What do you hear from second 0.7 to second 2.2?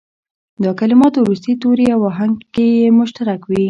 کلمات وروستي توري او